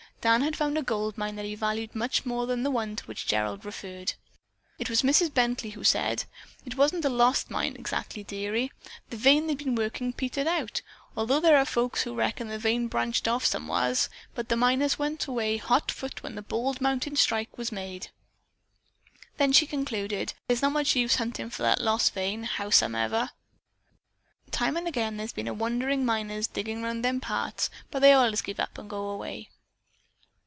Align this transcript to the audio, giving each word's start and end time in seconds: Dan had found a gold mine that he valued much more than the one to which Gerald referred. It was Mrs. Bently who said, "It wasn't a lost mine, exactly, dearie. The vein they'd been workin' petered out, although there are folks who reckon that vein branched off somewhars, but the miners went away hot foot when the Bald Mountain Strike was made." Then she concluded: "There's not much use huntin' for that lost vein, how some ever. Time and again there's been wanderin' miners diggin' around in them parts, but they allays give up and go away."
Dan 0.23 0.43
had 0.43 0.55
found 0.55 0.77
a 0.77 0.83
gold 0.83 1.17
mine 1.17 1.35
that 1.37 1.45
he 1.45 1.55
valued 1.55 1.95
much 1.95 2.27
more 2.27 2.45
than 2.45 2.61
the 2.61 2.69
one 2.69 2.95
to 2.95 3.03
which 3.05 3.25
Gerald 3.25 3.65
referred. 3.65 4.13
It 4.77 4.87
was 4.87 5.01
Mrs. 5.01 5.31
Bently 5.33 5.71
who 5.71 5.83
said, 5.83 6.25
"It 6.63 6.75
wasn't 6.77 7.05
a 7.05 7.09
lost 7.09 7.49
mine, 7.49 7.75
exactly, 7.75 8.23
dearie. 8.23 8.71
The 9.09 9.17
vein 9.17 9.47
they'd 9.47 9.57
been 9.57 9.73
workin' 9.73 10.13
petered 10.13 10.45
out, 10.45 10.83
although 11.17 11.39
there 11.39 11.57
are 11.57 11.65
folks 11.65 12.03
who 12.03 12.13
reckon 12.13 12.49
that 12.49 12.59
vein 12.59 12.87
branched 12.87 13.27
off 13.27 13.43
somewhars, 13.47 14.09
but 14.35 14.47
the 14.49 14.55
miners 14.55 14.99
went 14.99 15.25
away 15.25 15.57
hot 15.57 15.89
foot 15.91 16.21
when 16.21 16.35
the 16.35 16.43
Bald 16.43 16.81
Mountain 16.81 17.15
Strike 17.15 17.57
was 17.57 17.71
made." 17.71 18.09
Then 19.37 19.51
she 19.51 19.65
concluded: 19.65 20.35
"There's 20.47 20.61
not 20.61 20.71
much 20.73 20.95
use 20.95 21.15
huntin' 21.15 21.49
for 21.49 21.63
that 21.63 21.81
lost 21.81 22.13
vein, 22.13 22.43
how 22.43 22.69
some 22.69 22.93
ever. 22.93 23.31
Time 24.51 24.77
and 24.77 24.87
again 24.87 25.17
there's 25.17 25.33
been 25.33 25.47
wanderin' 25.57 26.05
miners 26.05 26.45
diggin' 26.45 26.83
around 26.83 26.97
in 26.97 27.01
them 27.01 27.21
parts, 27.21 27.71
but 27.89 28.03
they 28.03 28.13
allays 28.13 28.43
give 28.43 28.59
up 28.59 28.77
and 28.77 28.87
go 28.87 29.09
away." 29.09 29.49